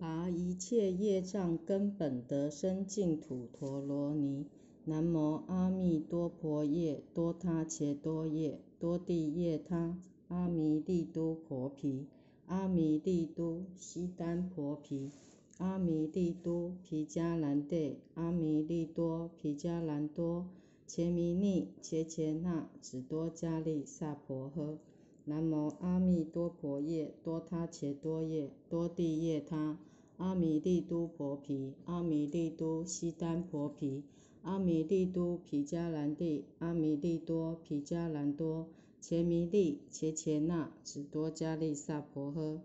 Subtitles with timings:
[0.00, 4.46] 拔一切业障根本得生净土陀罗尼。
[4.86, 12.06] 南无阿弥多婆夜多他伽多夜多帝夜他阿弥利都婆毗
[12.46, 15.10] 阿弥利都悉耽婆毗
[15.58, 20.46] 阿弥利都毗迦兰帝阿弥利多毗迦兰多
[20.86, 24.78] 伽弥尼切切那只多迦利萨婆诃。
[25.26, 29.78] 南无阿弥多婆夜多他伽多夜多帝夜他
[30.20, 34.04] 阿弥利都婆毗阿弥利都悉耽婆毗
[34.42, 38.68] 阿弥利都毗迦兰帝阿弥利多毗迦兰多
[39.00, 42.60] 切弥利切切那只多迦利萨婆诃。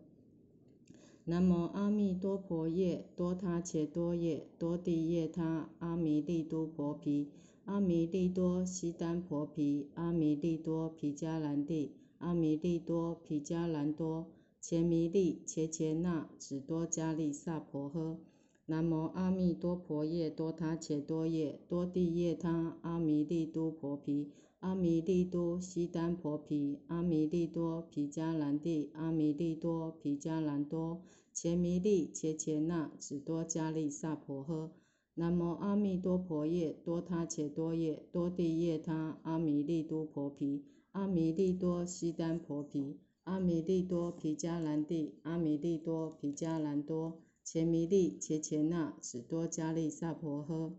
[1.23, 7.29] 南无阿弥多婆夜多他切多夜多地夜他阿弥利都婆毗
[7.63, 14.27] 阿弥利多悉耽婆毗阿弥利多毗迦兰帝阿弥利多毗迦兰多
[14.67, 18.17] 切弥利切切那只多迦利萨婆诃。
[18.65, 24.31] 南无阿弥多婆夜多他切多夜多地夜他阿弥利都婆毗
[24.61, 34.71] 阿弥利多悉单婆毗阿弥利多毗迦兰帝阿弥利多毗迦兰多切弥利切切那只多迦利萨婆诃。
[35.13, 50.73] 南无阿弥多婆夜多他切多夜多地夜他阿弥利都婆毗阿弥利多悉单婆毗阿弥利多皮迦兰帝阿弥利多皮迦兰多切弥利切切那只多迦利萨婆诃。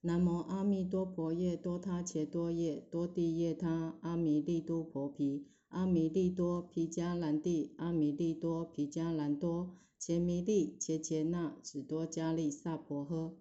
[0.00, 13.32] 南无阿弥多婆夜多他切多夜多帝夜他阿弥利都婆毗阿弥利多皮迦兰帝阿弥利多皮迦兰多切弥利切切那只多迦利萨婆诃。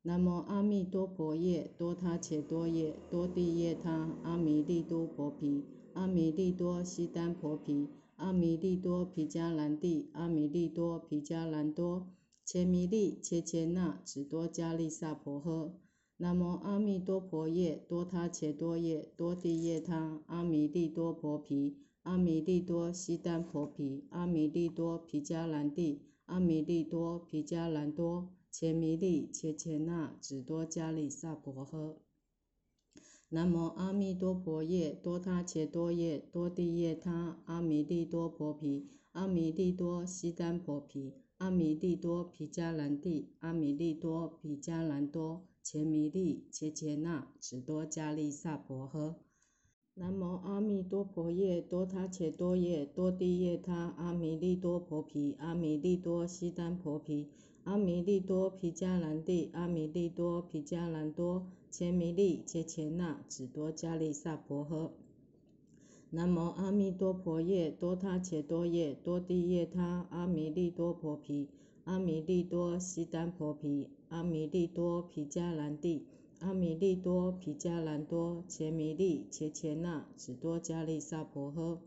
[0.00, 12.08] 南无阿弥多婆夜多他切多夜多帝夜他阿弥利都婆毗阿弥利多悉单婆毗阿弥利多毗迦兰帝阿弥利多毗迦兰多
[12.44, 15.72] 切弥利切切那只多迦利萨婆诃。
[16.16, 32.11] 南无阿弥多婆夜多他伽多夜多地夜他阿弥利多婆毗阿弥利多悉单婆毗阿弥利多毗迦兰帝阿弥利多毗迦兰多切弥利切切那只多迦利萨婆诃。
[33.34, 49.14] 南无阿弥多婆夜多他切多夜多地夜他阿弥利多婆毗阿弥利多悉单婆毗阿弥利多毗迦兰帝阿弥利多毗迦兰多伽弥利切切那只多迦利萨婆诃。
[49.94, 57.30] 南无阿弥多婆夜多他切多夜多地夜他阿弥利多婆毗阿弥利多悉单婆毗
[57.64, 64.90] 阿弥利多毗迦兰帝阿弥利多毗迦兰多切弥利切切那只多迦利萨婆诃。
[66.10, 71.48] 南无阿弥多婆夜多他伽多夜多地夜他阿弥利多婆毗
[71.84, 76.04] 阿弥利多悉单婆毗阿弥利多毗迦兰帝
[76.40, 81.78] 阿弥利多毗迦兰多切弥利切切那只多迦利萨婆诃。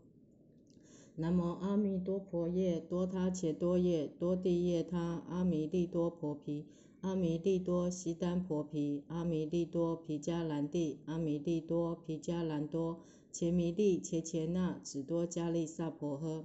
[1.14, 6.66] 南无阿弥多婆夜多他伽多夜多地夜他阿弥利多婆毗
[7.02, 16.44] 阿弥利多悉单婆毗阿弥利多毗迦兰帝阿弥利多毗迦兰多切弥利切切那只多迦利萨婆诃。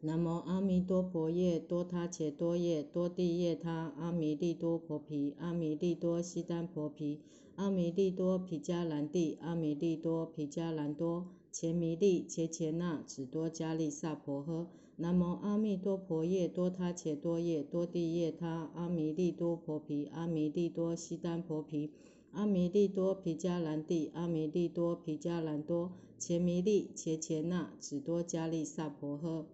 [0.00, 7.20] 南无阿弥多婆夜多他伽多夜多地夜他阿弥利多婆毗阿弥利多悉单婆毗
[7.56, 14.83] 阿弥利多毗迦兰帝阿弥利多毗迦兰多切弥利切切那只多迦利萨婆诃。
[14.96, 21.90] 南无阿弥多婆夜多他切多夜多地夜他阿弥利多婆毗阿弥利多悉耽婆毗
[22.30, 29.46] 阿弥利多毗迦兰帝阿弥利多毗迦兰多伽弥利切切那只多迦利萨婆诃。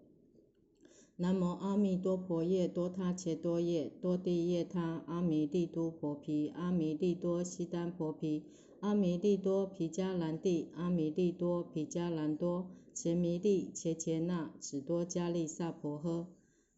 [1.17, 8.45] 南无阿弥多婆夜多他切多夜多地夜他阿弥利多婆毗阿弥利多悉耽婆毗
[8.81, 12.69] 阿弥利多毗迦兰帝阿弥利多毗迦兰多
[13.03, 16.27] 切弥利切切那只多迦利萨婆诃。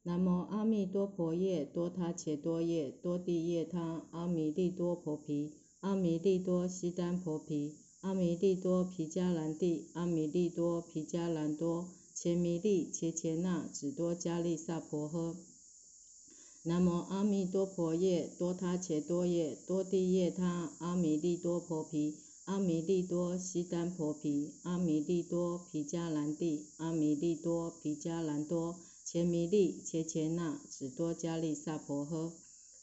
[0.05, 15.35] 南无阿弥多婆夜多他伽多夜多地夜他阿弥利多婆毗阿弥利多悉单婆毗阿弥利多毗迦兰帝阿弥利多毗迦兰多切弥利切切那只多迦利萨婆诃。
[16.63, 28.75] 南无阿弥多婆夜多他伽多夜多地夜他阿弥利多婆毗阿弥利多悉单婆毗阿弥利多毗迦兰帝阿弥利多毗迦兰多
[29.05, 32.33] 切弥利切切那只多迦利萨婆诃。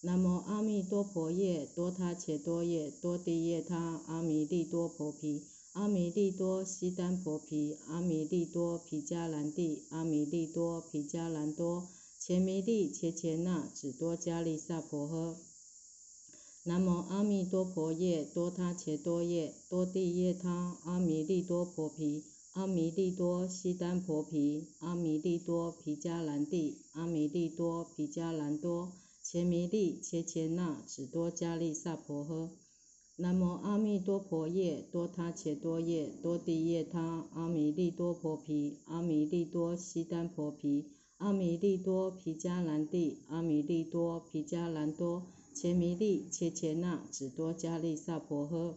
[0.02, 15.49] 南无阿弥多婆夜多他切多夜多地夜他阿弥利多婆毗阿弥利多悉单婆毗阿弥利多毗迦兰帝阿弥利多毗迦兰多切弥利切切那只多迦利萨婆诃。
[16.64, 28.92] 南无阿弥多婆夜多他切多夜多地夜他阿弥利多婆毗阿弥利多悉耽婆毗阿弥利多毗迦兰帝阿弥利多毗迦兰多
[29.24, 32.50] 伽弥利伽伽那只多迦利萨婆诃。
[33.16, 48.76] 南无阿弥多婆夜多他切多夜多地夜他阿弥利多婆毗阿弥利多悉耽婆毗阿弥利多毗迦兰帝阿弥利多毗迦兰多切弥利切切那只多迦利萨婆诃。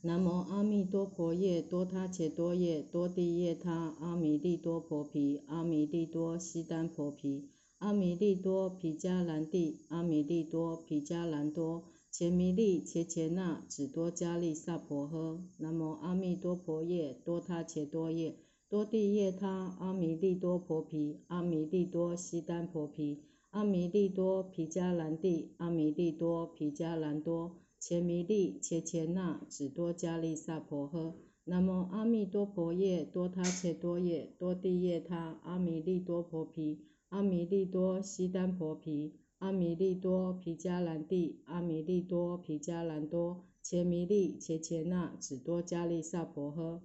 [0.00, 11.84] 南无阿弥多婆夜多他切多夜多地夜他阿弥利多婆毗阿弥利多悉丹婆毗阿弥利多毗迦兰帝阿弥利多毗迦兰多。
[12.10, 15.40] 切弥利切切那只多迦利萨婆诃。
[15.58, 18.36] 南无阿弥多婆夜多他切多夜
[18.68, 27.56] 多地夜他阿弥利多婆毗阿弥利多悉丹婆毗阿弥利多毗迦兰帝阿弥利多毗迦兰多。
[27.80, 31.14] 切弥利切切那只多迦利萨婆诃。
[31.44, 39.14] 南无阿弥多婆夜多他切多夜多地夜他阿弥利多婆毗阿弥利多悉丹婆毗。
[39.38, 46.80] 阿弥利多毗迦兰帝，阿弥利多毗迦兰多，切弥利切切那只多迦利萨婆诃。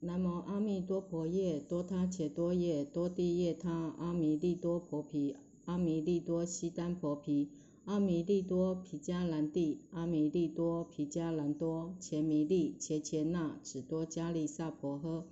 [0.00, 5.36] 南无阿弥多婆夜多他切多夜多地夜他阿弥利多婆毗
[5.66, 7.48] 阿弥利多悉丹婆毗
[7.84, 15.22] 阿弥利多毗迦兰帝，阿弥利多毗迦兰多，切弥利切切那只多迦利萨婆诃。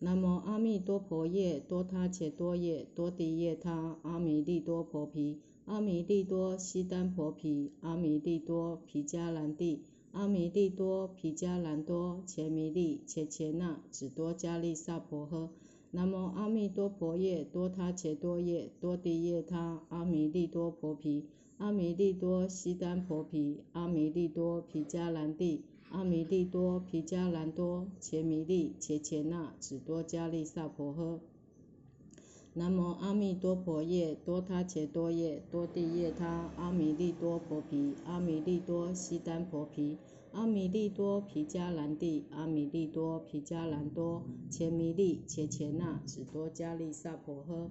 [0.00, 5.38] 南无阿弥多婆夜多他伽多夜多地夜他阿弥利多婆毗。
[5.64, 9.80] 阿弥利多悉丹婆毗，阿弥利多毗迦兰帝，
[10.12, 15.48] 阿弥利多毗迦兰多，切弥利切切那只多迦利萨婆诃。
[15.96, 21.22] 南无阿弥多婆夜多他切多夜多地夜他阿弥利多婆毗，
[21.56, 31.20] 阿弥利多悉丹婆毗，阿弥利多毗迦兰帝，阿弥利多毗迦兰多，切弥利切切那只多迦利萨婆诃。
[32.54, 39.98] 南无阿弥多婆夜多他切多夜多地夜他阿弥利多婆毗阿弥利多悉丹婆毗
[40.34, 47.70] 阿弥利多皮迦兰帝阿弥利多皮迦兰多切弥利切切那只多迦利萨婆诃。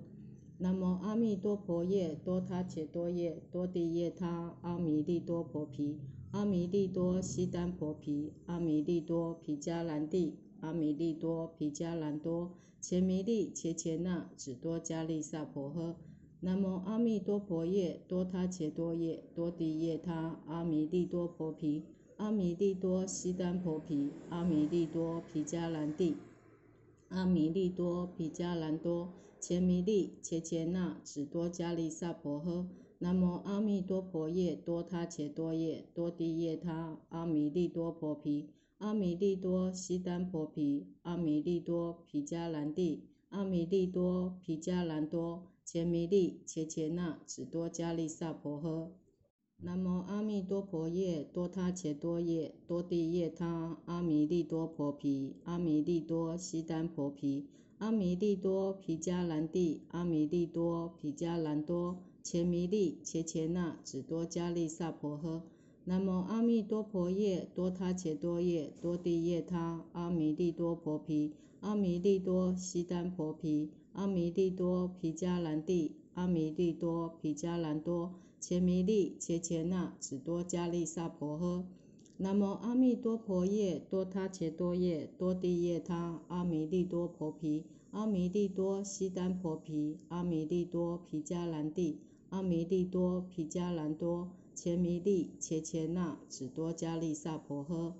[0.59, 5.99] 南无阿弥多婆夜多他伽多夜多地夜他阿弥利多婆毗
[6.31, 12.53] 阿弥利多悉丹婆毗阿弥利多毗迦兰帝阿弥利多皮迦兰多。
[12.79, 15.95] 切弥利切切那只多迦利萨婆诃。
[16.39, 21.85] 南无阿弥多婆夜多他伽多夜多地夜他阿弥利多婆毗
[22.23, 26.15] 阿弥利多悉丹婆毗阿弥利多毗迦兰帝
[27.09, 29.09] 阿弥利多毗迦兰多。
[29.41, 32.65] 切弥利切切那只多迦利萨婆诃。
[32.99, 38.47] 南无阿弥多婆夜多他伽多夜多地夜他阿弥利多婆毗。
[38.77, 49.02] 阿弥利多悉丹婆毗，阿弥利多毗迦兰帝，阿弥利多毗迦兰多，切弥利切切那只多迦利萨婆诃。
[49.65, 57.45] 南无阿弥多婆夜多他伽多夜多地夜他阿弥利多婆毗，阿弥利多悉耽婆毗，
[57.77, 65.43] 阿弥利多毗迦兰帝，阿弥利多毗迦兰多，伽弥利切切那只多迦利萨婆诃。
[65.85, 81.63] 南无阿弥多婆夜多他伽多夜多地夜他阿弥利多婆毗阿弥利多悉耽婆毗阿弥利多毗迦兰帝阿弥利多毗迦兰多切弥利切切那只多迦利萨婆诃。
[82.17, 94.27] 南无阿弥多婆夜多他伽多夜多地夜他阿弥利多婆毗阿弥利多悉丹婆毗阿弥利多毗迦兰帝阿弥利多毗迦兰多。
[94.53, 97.93] 切弥利切切那只多迦利萨婆诃。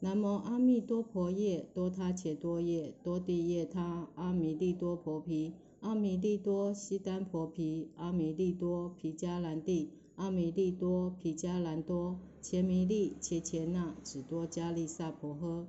[0.00, 5.52] 南无阿弥多婆夜多他伽多夜多地夜他阿弥利多婆毗
[5.84, 12.18] 阿弥利多悉丹婆毗阿弥利多毗迦兰帝阿弥利多毗迦兰多。
[12.40, 15.66] 切弥利切切那只多迦利萨婆诃。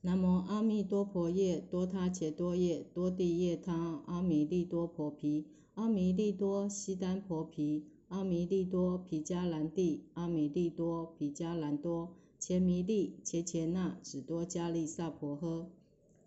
[0.00, 7.84] 南无阿弥多婆夜多他切多夜多地夜他阿弥利多婆毗阿弥利多悉丹婆毗。
[8.08, 15.66] 阿弥利多毗迦兰帝，阿弥利多毗迦兰多，切弥利切切那只多迦利萨婆诃。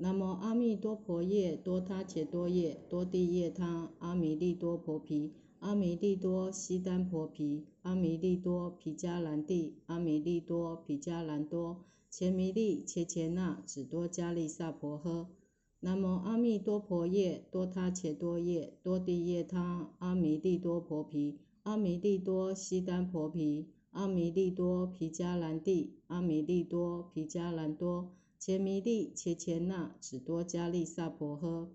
[0.02, 15.28] 南无阿弥多婆夜多他伽多夜多地夜他阿弥利多婆毗阿弥利多悉丹婆毗阿弥利多毗迦兰帝阿弥利多毗迦兰多，切弥利切切那只多迦利萨婆诃。
[15.82, 31.68] 南无阿弥多婆耶，多他且多夜，多地夜他，阿弥利多婆毗，阿弥利多悉丹婆毗，阿弥利多毗迦兰帝，阿弥利多毗迦兰多，切弥利切切那，只多迦利萨婆诃。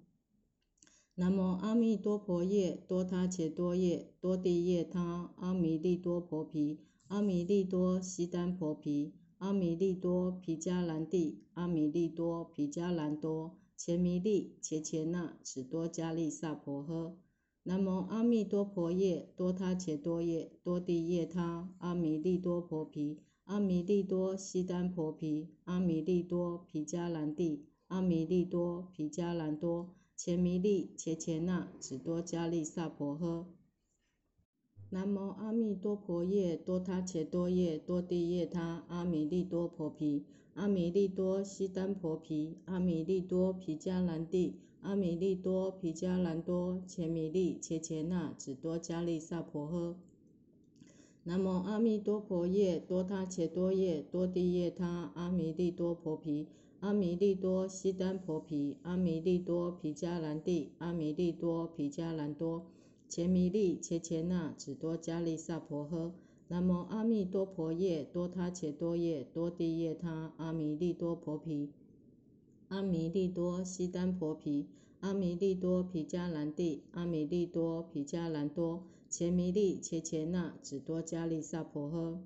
[1.14, 13.58] 南无阿弥多婆耶，多他且多耶，多地耶他，阿弥利多婆毗，阿弥利多悉丹婆毗，阿弥利多毗迦兰帝，阿弥利多毗迦兰多。
[13.76, 17.16] 前弥利切切那，此多迦利萨婆诃。
[17.64, 29.94] 南无阿弥多婆耶，多他且多耶，多地耶他，阿弥利多婆毗，阿弥利多悉丹婆毗，阿弥利多毗迦兰帝，阿弥利多毗迦兰多。
[30.16, 33.44] 前弥利切切那，只多迦利萨婆诃。
[34.88, 40.24] 南无阿弥多婆夜，多他伽多夜，多地夜他，阿弥利多婆毗。
[40.54, 49.96] 阿弥利多悉丹婆毗，阿弥利多毗迦兰帝，阿弥利多毗迦兰多，切弥利切切那，只多迦利萨婆诃。
[51.26, 56.46] 南无阿弥多婆耶，多他且多耶，多地耶他，阿弥利多婆毗，
[56.80, 62.66] 阿弥利多悉耽婆毗，阿弥利多毗迦兰帝，阿弥利多毗迦兰多，
[63.08, 66.12] 切弥利切切那，只多迦利萨婆诃。
[66.48, 71.70] 南无阿弥多婆耶，多他且多耶，多地耶他，阿弥利多婆毗，
[72.68, 74.66] 阿弥利多悉耽婆毗，
[75.00, 78.82] 阿弥利多毗迦兰帝，阿弥利多毗迦兰多，
[79.16, 82.18] 切弥利切切那，只多迦利萨婆诃。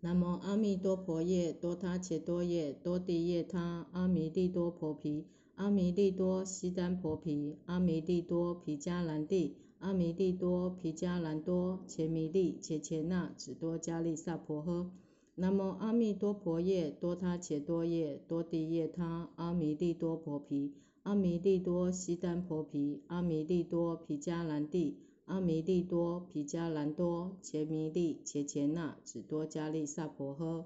[0.00, 5.26] 南无阿弥多婆夜，多他且多耶，多地耶他，阿弥利多婆毗，
[5.56, 9.58] 阿弥利多悉丹婆毗，阿弥利多毗迦兰帝。
[9.80, 14.86] 阿弥利多毗迦兰多，切弥利切切那，只多迦利萨婆诃。
[15.34, 24.96] 南无阿弥多婆夜，多他且多耶，多地耶他，阿弥利多婆毗，阿弥利多悉丹婆毗，阿弥利多毗迦兰帝，
[25.30, 30.64] 阿弥利多皮迦兰多，切弥利切切那，只多迦利萨婆诃。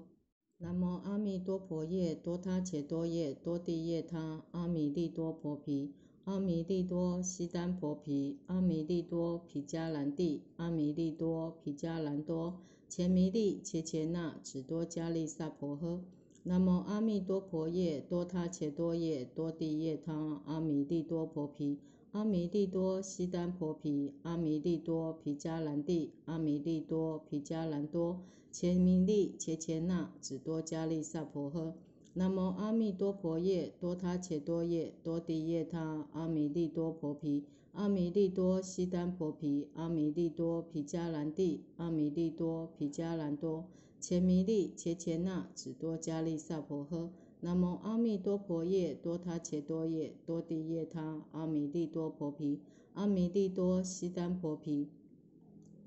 [0.57, 5.93] 南无阿弥多婆耶，多他伽多耶，多地耶他，阿弥利多婆毗。
[6.23, 15.99] 阿弥利多悉丹婆毗，阿弥利多皮迦兰帝，阿弥利多皮迦兰多，前弥利切切那，只多迦利萨婆诃。
[16.41, 21.77] 南无阿弥多婆耶，多他伽多耶，多地耶他，阿弥利多婆毗，
[22.15, 28.21] 阿弥利多悉丹婆毗，阿弥利多毗迦兰帝，阿弥利多毗迦兰多，
[28.53, 31.73] 前弥利切切那，只多迦利萨婆诃。
[32.13, 37.43] 南无阿弥多婆夜，多他且多夜，多地夜他，阿弥利多婆毗，
[37.73, 43.65] 阿弥利多悉丹婆毗，阿弥利多毗迦兰帝，阿弥利多毗迦兰多，
[43.99, 47.09] 前弥利切切那，只多迦利萨婆诃。
[47.41, 52.59] 南无阿弥多婆耶，多他且多耶，多地耶他，阿弥利多婆毗，
[52.93, 54.87] 阿弥利多悉耽婆毗，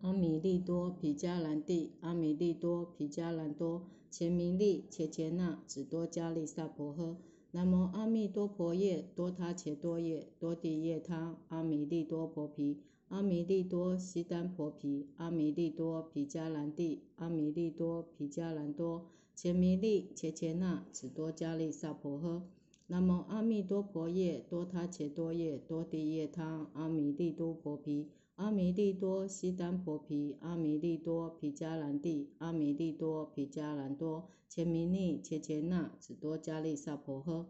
[0.02, 3.82] 阿弥利多毗迦兰帝，阿弥利多毗迦兰多。
[4.10, 7.16] 前弥利切切那，只多迦利萨婆诃。
[7.50, 12.78] 南无阿弥多婆耶，多他且多耶，多地耶他，阿弥利多婆毗，
[13.08, 19.06] 阿弥利多悉耽婆毗，阿弥利多毗迦兰帝，阿弥利多毗迦兰多。
[19.40, 22.42] 前弥利切切那，只多迦利萨婆诃。
[22.88, 28.08] 南无阿弥多婆夜，多他伽多夜，多地夜他，阿弥利多婆毗。
[28.34, 37.46] 阿弥利多悉丹婆毗，阿弥利多毗迦兰帝，阿弥利多毗迦兰多，前弥利切切那，只多迦利萨婆诃。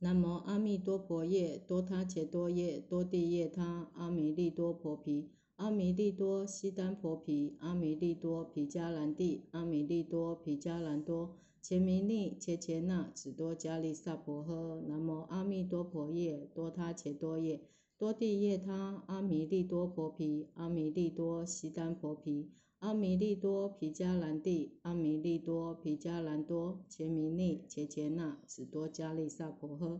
[0.00, 14.80] 南无阿弥多婆夜，多他伽多夜，多地夜他，阿弥利多婆毗，阿弥利多悉丹婆毗，阿弥利多毗迦兰帝，阿弥利多毗迦兰多，前弥利切切那，只多迦利萨婆诃。
[14.86, 17.60] 南无阿弥多婆夜，多他伽多夜。
[17.98, 29.98] 多地夜他，阿弥利多婆毗，阿弥利多悉丹婆毗，阿弥利多毗迦兰帝，阿弥利多毗迦兰多，切弥利切切那，只多迦利萨婆诃。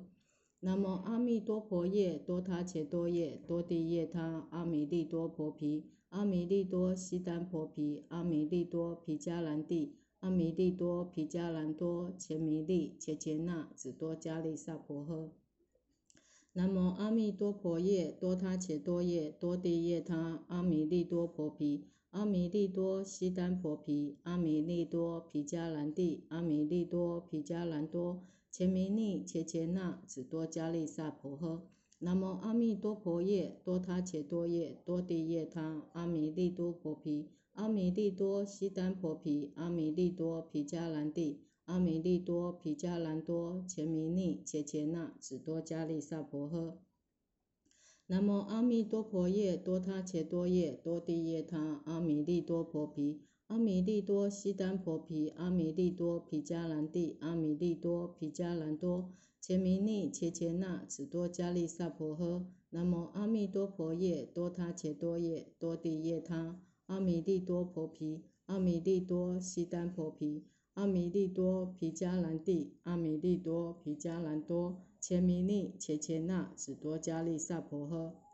[0.60, 15.28] 南无阿弥多婆耶，多他且多耶，多地耶他，阿弥利多婆毗，阿弥利多悉丹婆毗，阿弥利多毗迦兰帝，阿弥利多毗迦兰多，切弥利切切那，只多迦利萨婆诃。
[16.54, 31.60] 南无阿弥多婆耶，多他且多耶，多地耶他，阿弥利多婆毗，阿弥利多悉丹婆毗，阿弥利多毗迦兰帝，阿弥利多毗迦兰多，前弥利切切那，只多迦利萨婆诃。
[32.00, 41.42] 南无阿弥多婆夜，多他且多夜，多地夜他，阿弥利多婆毗，阿弥利多悉丹婆毗，阿弥利多毗迦兰帝。
[41.64, 46.78] 阿弥利多毗迦兰多前弥利切切那只多迦利萨婆诃。
[48.06, 53.27] 南无阿弥多婆夜多他伽多夜多地夜他阿弥利多婆毗。
[53.48, 62.44] 阿弥利多悉丹婆毗，阿弥利多毗迦兰帝，阿弥利多毗迦兰多，前弥利切切那，此多迦利萨婆诃。
[62.68, 78.27] 南无阿弥多婆夜，多他切多夜，多地夜他，阿弥利多婆毗，阿弥利多悉丹婆毗，阿弥利多毗迦兰帝，阿弥利多毗迦兰多，前弥利切切那，此多迦利萨婆诃。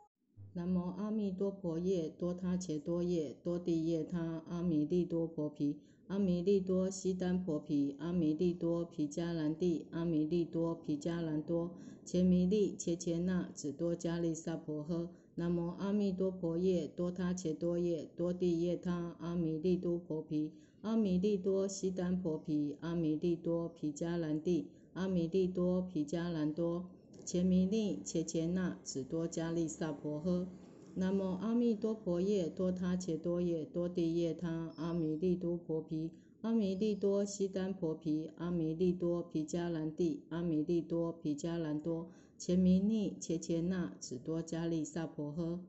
[0.56, 11.72] 南无阿弥多婆夜，多他切多夜，多地夜他，阿弥利多婆毗，阿弥利多悉耽婆毗，阿弥利多毗迦兰帝，阿弥利多毗迦兰多，
[12.04, 15.08] 伽弥利切切那，只多迦利萨婆诃。
[15.34, 26.86] 南无阿弥多婆夜，多他切多夜，多地夜他，阿弥利多婆毗，阿弥利多悉耽婆毗，阿弥利多毗迦兰帝，阿弥利多毗迦兰多。
[27.24, 30.46] 前弥利切切那，只多迦利萨婆诃。
[30.94, 36.10] 南无阿弥多婆夜，多他切多夜，多地夜他，阿弥利多婆毗，
[36.42, 42.10] 阿弥利多悉丹婆毗，阿弥利多毗迦兰帝，阿弥利多毗迦兰多。
[42.36, 45.60] 前弥利切切那，只多迦利萨婆诃。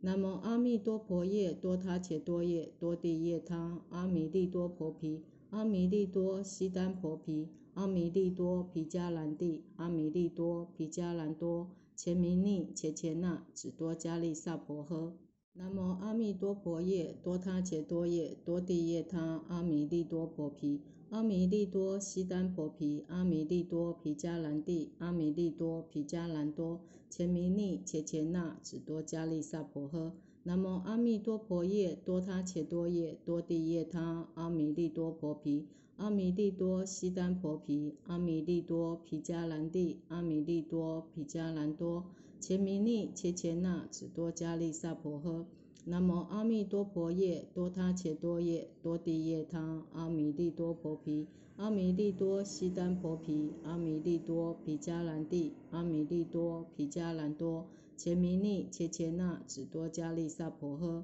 [0.00, 7.48] 南无阿弥多婆夜，多他切多夜，多地夜他，阿弥利多婆毗，阿弥利多悉丹婆毗。
[7.74, 15.12] 阿弥利多皮迦兰帝，阿弥利多皮迦兰多，前弥利切切那，只多迦利萨婆诃。
[15.54, 30.12] 南无阿弥多婆夜，多他切多夜，多地夜他，阿弥利多婆毗，阿弥利多悉丹婆毗，阿弥利多皮迦兰帝，阿弥利多皮迦兰多，前弥利切切那，只多迦利萨婆诃。
[30.42, 35.68] 南无阿弥多婆夜，多他切多夜，多地夜他，阿弥利多婆毗。
[35.96, 42.06] 阿弥利多悉丹婆毗，阿弥利多毗迦兰帝，阿弥利多毗迦兰多，
[42.40, 45.44] 前弥利切切那，只多迦利萨婆诃。
[45.84, 51.26] 南无阿弥多婆夜，多他切多夜，多地夜他，阿弥利多婆毗，
[51.56, 61.02] 阿弥利多悉丹婆毗，阿弥利多毗迦兰帝，阿弥利多毗迦兰多，前弥利切切那，只多迦利萨婆诃。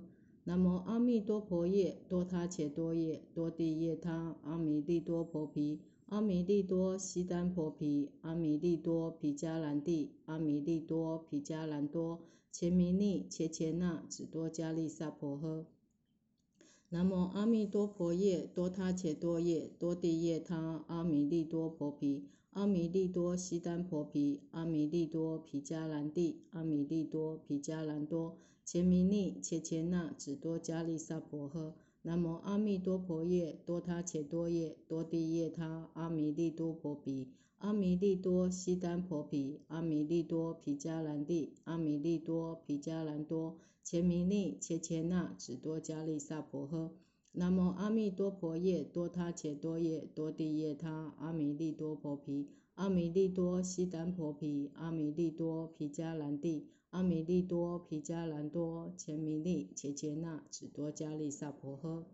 [0.48, 15.66] 南无阿弥多婆夜，多他切多夜，多地夜他，阿弥利多婆毗，阿弥利多悉丹婆毗，阿弥利多毗迦兰帝，阿弥利多毗迦兰多，前弥利切切那，只多迦利萨婆诃。
[16.88, 28.38] 南无阿弥多婆夜，多他切多夜，多地夜他，阿弥利多婆毗，阿弥利多悉丹婆毗，阿弥利多毗迦兰帝，阿弥利多毗迦兰多。
[28.70, 31.72] 前弥利切切那，只多迦利萨婆诃。
[32.02, 43.56] 南无阿弥多婆夜，多他切多夜，多地夜他，阿弥利多婆毗，阿弥利多悉丹婆毗，阿弥利多毗迦兰帝，阿弥利多毗迦兰多。
[43.82, 46.90] 前弥利切切那，只多迦利萨婆诃。
[47.32, 56.68] 南无阿弥多婆夜，多他切多夜，多地夜他，阿弥利多婆毗，阿弥利多悉丹婆毗，阿弥利多毗迦兰帝。
[56.90, 62.04] 阿弥利多毗迦兰多，前弥利切切那，只多迦利萨婆诃。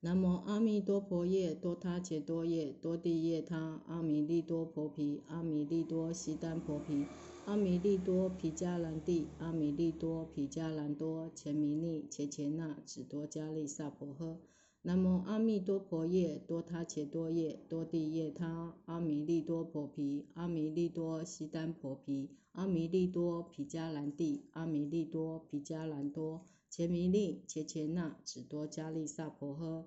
[0.00, 7.04] 南无阿弥多婆夜，多他伽多夜，多地夜他，阿弥利多婆毗，阿弥利多悉丹婆毗，
[7.44, 14.53] 阿弥利多毗迦兰帝，阿弥利多毗迦兰多，前弥利切切那，只多迦利萨婆诃。
[14.86, 29.84] 南无阿弥多婆夜，多他伽多夜，多地夜他，阿弥利多婆毗，阿弥利多悉耽婆毗，阿弥利多毗迦兰帝，阿弥利多毗迦兰多，伽弥利切切那，只多迦利萨婆诃。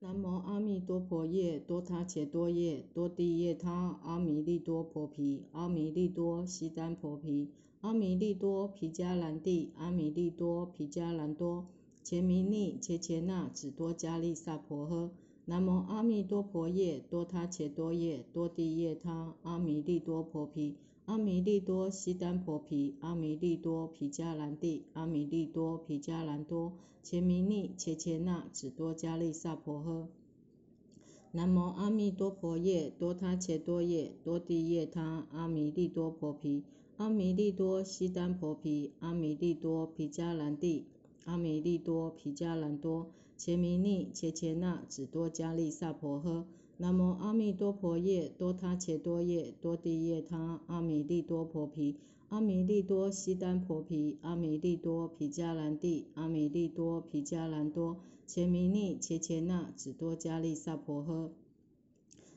[0.00, 11.68] 南无阿弥多婆夜，多他伽多夜，多地夜他，阿弥利多婆毗，阿弥利多悉耽婆毗，阿弥利多毗迦兰帝，阿弥利多毗迦兰多。
[12.02, 15.10] 前弥利切切那，只多迦利萨婆诃。
[15.44, 26.72] 南无阿弥多婆夜，多他伽多夜，多地夜他，阿弥利多婆毗，阿弥利多悉丹婆毗，阿弥利多毗迦兰帝，阿弥利多毗迦兰多。
[27.02, 30.06] 前弥利切切那，只多迦利萨婆诃。
[31.32, 36.62] 南无阿弥多婆夜，多他伽多夜，多地夜他，阿弥利多婆毗，
[36.96, 40.84] 阿弥利多悉丹婆毗，阿弥利多毗迦兰帝。
[41.24, 46.44] 阿弥利多皮迦兰多，前弥利切切那，只多迦利萨婆诃。
[46.78, 51.96] 南无阿弥多婆夜，多他伽多夜，多地夜他，阿弥利多婆毗，
[52.30, 61.30] 阿弥利多悉丹婆毗，阿弥利多皮迦兰帝，阿弥利多皮迦兰多，前弥利切切那，只多迦利萨婆诃。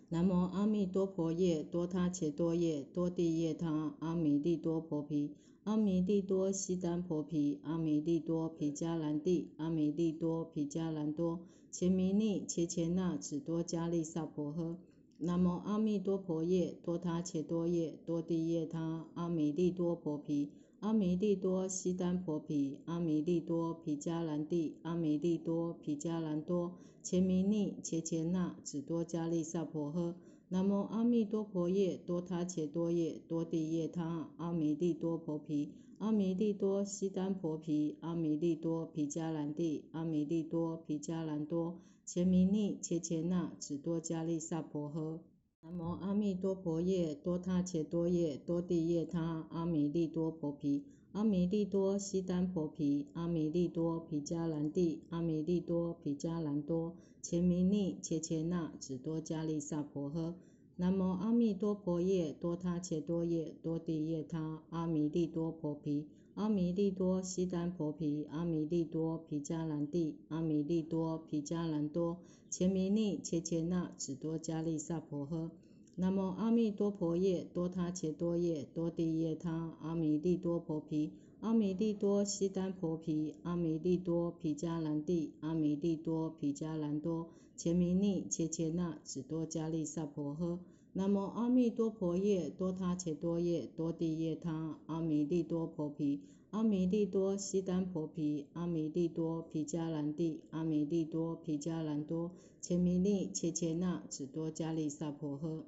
[0.10, 5.32] 南无阿弥多婆夜多他伽多夜多地夜他阿弥利多婆毗
[5.64, 11.40] 阿弥利多悉丹婆毗阿弥利多毗迦兰帝阿弥利多毗迦兰多
[11.72, 14.76] 前弥利切切那只多迦利萨婆诃。
[15.20, 20.50] 南无阿弥多婆夜多他切多夜多地夜他阿弥利多婆毗
[20.82, 26.74] 阿弥利多悉丹婆毗阿弥利多毗迦兰帝阿弥利多毗迦兰多。
[27.02, 30.14] 前弥利切切那只多迦利萨婆诃。
[30.54, 41.80] 南无阿弥多婆夜多他切多夜多地夜他阿弥利多婆毗阿弥利多悉丹婆毗阿弥利多毗迦兰帝阿弥利多毗迦兰多。
[42.06, 45.22] 前弥利切切那只多迦利萨婆诃。
[45.64, 50.86] 南无阿弥多婆夜多他切多夜多地夜他阿弥利多婆毗。
[51.14, 60.34] 阿弥利多悉丹婆毗，阿弥利多毗迦兰帝，阿弥利多毗迦兰多，前弥利切切那只多迦利萨婆诃。
[60.76, 72.18] 南无阿弥多婆夜多他切多夜多地夜他阿弥利多婆毗，阿弥利多悉丹婆毗，阿弥利多毗迦兰帝，阿弥利多毗迦兰多，
[72.50, 75.52] 前弥利切切那只多迦利萨婆诃。
[75.96, 90.58] 南无阿弥多婆夜多他伽多夜多地夜他阿弥利多婆毗阿弥利多悉丹婆毗阿弥利多毗迦兰帝阿弥利多毗迦兰多前弥利切切那只多迦利萨婆诃。
[90.94, 105.64] 南无阿弥多婆夜多他伽多夜多地夜他阿弥利多婆毗阿弥利多悉丹婆毗阿弥利多毗迦兰帝阿弥利多毗迦兰多前弥利切切那只多迦利萨婆诃。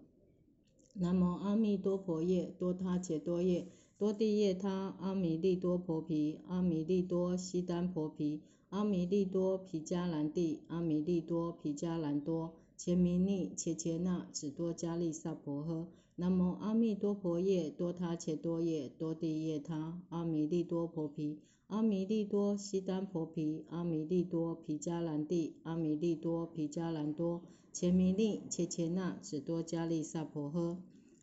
[0.97, 15.87] 南无阿弥多婆夜多他切多夜多地夜他阿弥利多婆毗阿弥利多悉丹婆毗阿弥利多毗迦兰帝阿弥利多毗迦兰多前弥利切切那只多迦利萨婆诃。
[16.15, 27.41] 南无阿弥多婆夜多他切多夜多地夜他阿弥利多婆毗阿弥利多悉丹婆毗阿弥利多毗迦兰帝阿弥利多毗迦兰多。
[27.77, 30.77] 前弥利切切那只多迦利萨婆诃。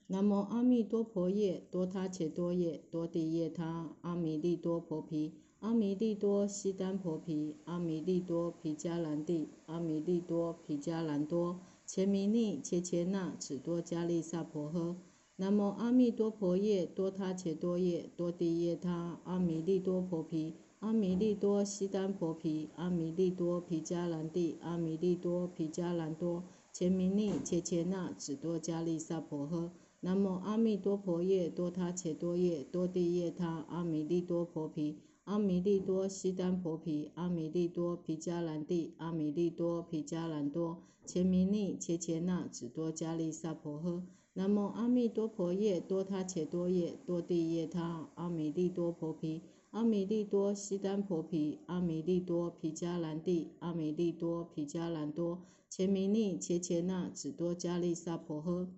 [0.07, 11.59] 南无阿弥多婆夜多他切多夜多地夜他阿弥利多婆毗阿弥利多悉丹婆毗阿弥利多毗迦兰帝阿弥利多毗迦兰多。
[11.87, 14.97] 前弥利切切那只多迦利萨婆诃。
[15.37, 20.57] 南无阿弥多婆夜多他切多夜多地夜他阿弥利多婆毗。
[20.83, 26.43] 阿弥利多悉丹婆毗，阿弥利多毗迦兰帝，阿弥利多毗迦兰多，
[26.73, 29.71] 前弥利切切那只多迦利萨婆诃。
[30.01, 44.03] 南无阿弥多婆夜多他切多夜多地夜他阿弥利多婆毗，阿弥利多悉丹婆毗，阿弥利多毗迦兰帝，阿弥利多毗迦兰多，前弥利切切那只多迦利萨婆诃。
[44.33, 49.43] 南无阿弥多婆夜多他切多夜多地夜他阿弥利多婆毗。
[49.73, 58.69] 阿弥利多悉丹婆毗，阿弥利多毗迦兰帝，阿弥利多毗迦兰多，前弥利切切那只多迦利萨婆诃。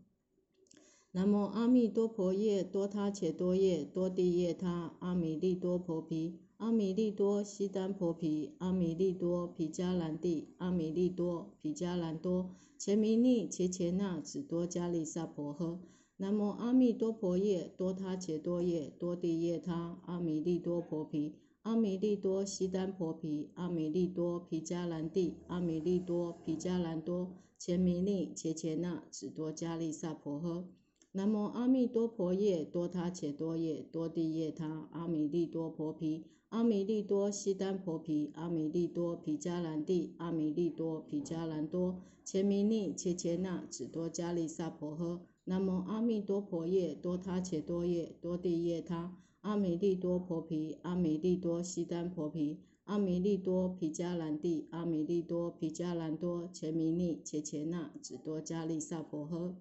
[1.10, 15.78] 南无阿弥多婆夜多他切多夜多地夜他阿弥利多婆毗，阿弥利多悉丹婆毗，阿弥利多毗迦兰帝，阿弥利多毗迦兰多，前弥利切切那只多迦利萨婆诃。
[16.16, 30.66] 南无阿弥多婆夜多他伽多夜多地夜他阿弥利多婆毗阿弥利多悉丹婆毗阿弥利多毗迦兰帝阿弥利多毗迦兰多前弥利切切那只多迦利萨婆诃。
[31.10, 45.33] 南无阿弥多婆夜多他伽多夜多地夜他阿弥利多婆毗阿弥利多悉丹婆毗阿弥利多毗迦兰帝阿弥利多毗迦兰多前弥利切切那只多迦利萨婆诃。
[45.46, 59.54] 南无阿弥多婆夜多他切多夜多地夜他阿弥利多婆毗阿弥利多悉丹婆毗阿弥利多毗迦兰帝阿弥利多毗迦兰多前弥利切切那只多迦利萨婆诃。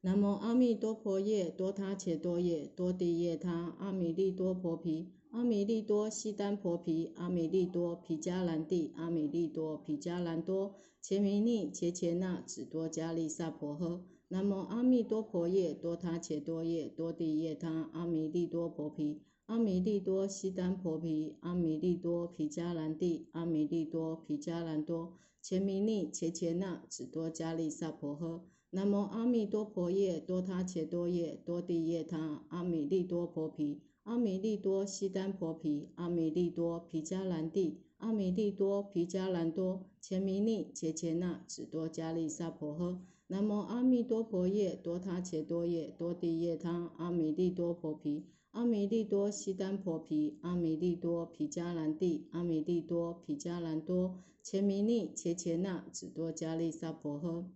[0.00, 14.15] 南无阿弥多婆夜多他切多夜多地夜他阿弥利多婆毗阿弥利多悉丹婆毗阿弥利多毗迦兰帝阿弥利多毗迦兰多前弥利切切那只多迦利萨婆诃。
[14.28, 28.40] 南无阿弥多婆夜多他切多夜多地夜他阿弥利多婆毗阿弥利多悉丹婆毗阿弥利多毗迦兰帝阿弥利多毗迦兰多前弥利切切那只多迦利萨婆诃。
[28.70, 42.98] 南无阿弥多婆夜多他切多夜多地夜他阿弥利多婆毗阿弥利多悉丹婆毗阿弥利多毗迦兰帝阿弥利多毗迦兰多前弥利切切那只多迦利萨婆诃。
[43.28, 57.46] 南无阿弥陀佛夜，多他伽多夜，多地夜他，阿弥利多婆毗，阿弥利多悉单婆毗，阿弥利多毗迦兰帝，阿弥利多毗迦兰多，切弥尼切切那，只多迦利萨婆诃。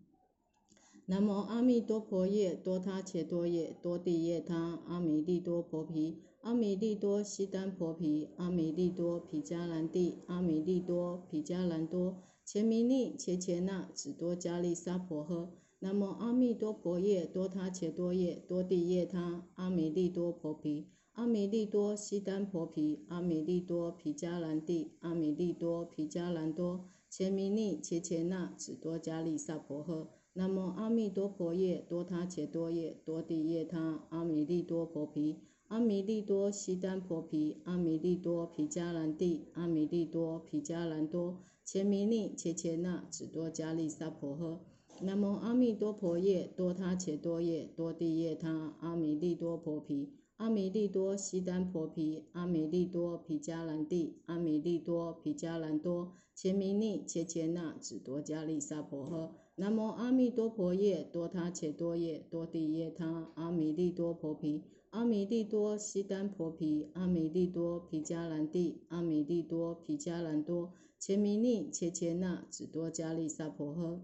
[1.06, 15.59] 南无阿弥陀佛夜，多他伽多夜，多地夜他，阿弥利多婆毗，阿弥利多悉单婆毗，阿弥利多毗迦兰帝，阿弥利多毗迦兰多，切弥尼切切那，只多迦利沙婆诃。
[15.82, 30.08] 南无阿弥陀佛耶，多他切多耶，多地耶他，阿弥利多婆毗，阿弥利多悉耽婆毗，阿弥利多毗迦兰帝，阿弥利多毗迦兰多，切弥尼切切那，只多迦利萨婆诃。
[30.34, 35.38] 南无阿弥陀佛耶，多他切多耶，多地耶他，阿弥利多婆毗，
[35.68, 44.69] 阿弥利多悉耽婆毗，阿弥利多毗迦兰帝，阿弥利多毗迦兰多，切弥尼切切那，只多迦利萨婆诃。
[45.02, 59.30] 南无阿弥陀佛耶，多他切多耶，多地耶他，阿弥利多婆毗，阿弥利多悉单婆毗，阿弥利多毗迦兰帝，阿弥利多毗迦兰多，切弥尼切切那，只多迦利沙婆诃。
[59.56, 74.00] 南无阿弥陀佛耶，多他切多耶，多地耶他，阿弥利多婆毗，阿弥利多悉单婆毗，阿弥利多毗迦兰帝，阿弥利多毗迦兰多，切弥尼切切那，只多迦利沙婆诃。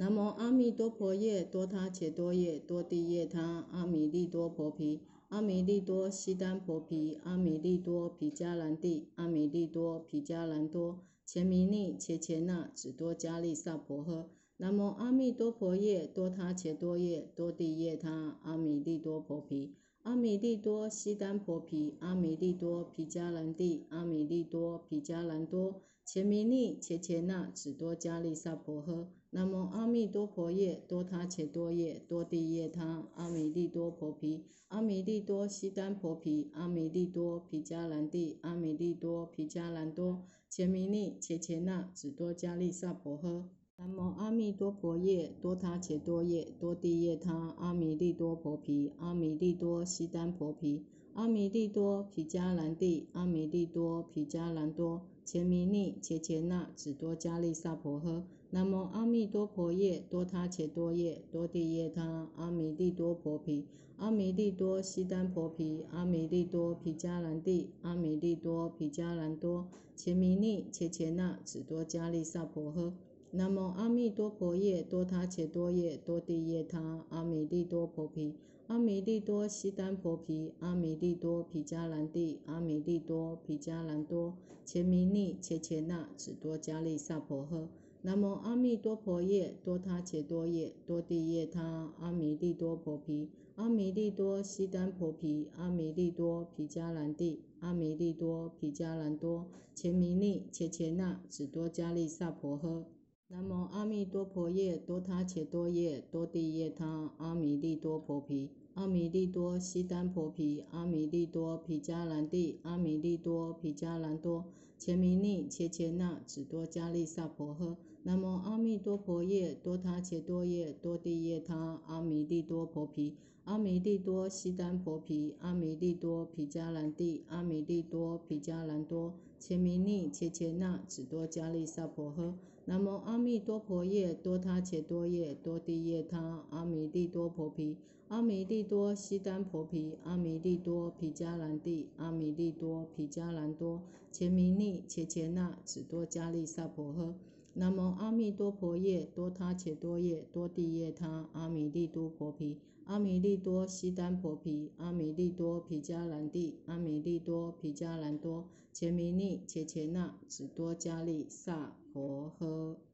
[0.00, 14.24] 南无阿弥陀佛耶，多他伽多耶，多地耶他，阿弥利多婆毗，阿弥利多悉单婆毗，阿弥利多毗迦兰帝，阿弥利多毗迦兰多，切弥尼切切那，只多迦利萨婆诃。
[14.56, 29.04] 南无阿弥陀佛耶，多他伽多耶，多地耶他，阿弥利多婆毗，阿弥利多悉单婆毗，阿弥利多毗迦兰帝，阿弥利多毗迦兰多，切弥尼切切那，只多迦利萨婆诃。
[29.32, 43.44] 南无阿弥陀佛耶，多他切多耶，多地耶他，阿弥利多婆毗，阿弥利多悉单婆毗，阿弥利多毗迦兰帝，阿弥利多毗迦兰多，伽弥尼切切那，只多迦利萨婆诃。
[43.76, 58.22] 南无阿弥陀佛耶，多他切多耶，多地耶他，阿弥利多婆毗，阿弥利多悉单婆毗，阿弥利多毗迦兰帝，阿弥利多毗迦兰多，切弥尼切切那，只多迦利萨婆诃。
[58.50, 72.92] 南无阿弥陀佛耶，多他切多夜，多地耶他，阿弥利多婆毗，阿弥利多悉单婆毗，阿弥利多毗迦兰帝，阿弥利多毗迦兰多，切弥尼切切那，只多迦利萨婆诃。
[73.32, 78.34] 南无阿弥陀佛耶，多他切多夜，多地耶他，阿弥利多婆毗，
[78.70, 87.66] 阿弥利多悉单婆毗，阿弥利多毗迦兰帝，阿弥利多毗迦兰多，切弥尼切切那，只多迦利萨婆诃。
[88.02, 102.84] 南无阿弥多婆夜，多他切多夜，多地夜他，阿弥利多婆毗，阿弥利多悉单婆毗，阿弥利多毗迦兰帝，阿弥利多毗迦兰多，切弥尼切切那，只多迦利萨婆诃。
[103.26, 108.50] 南无阿弥多婆夜，多他切多夜，多地夜他，阿弥利多婆毗，
[108.80, 114.46] 阿弥利多悉单婆毗，阿弥利多毗迦兰帝，阿弥利多毗迦兰多，
[114.78, 117.76] 前弥尼切切那，只多迦利萨婆诃。
[118.04, 123.14] 南无阿弥多婆夜，多他切多夜，多地耶他，阿弥利多婆毗，
[123.44, 132.32] 阿弥利多悉单婆毗，阿弥利多毗迦兰帝，阿弥利多毗迦兰多，前弥尼切切那，只多迦利萨婆诃。
[132.64, 137.76] 南无阿弥多婆夜，多他切多夜，多地耶他，阿弥利多婆毗，
[138.10, 147.14] 阿弥利多悉单婆毗，阿弥利多毗迦兰帝，阿弥利多毗迦兰多，切弥尼切切那，只多迦利萨婆诃。
[147.54, 162.89] 南无阿弥多婆夜，多他切多夜，多地夜他，阿弥利多婆毗，阿弥利多悉单婆毗，阿弥利多毗迦兰帝，阿弥利多毗迦兰多，切弥尼切切那，只多迦利萨婆诃。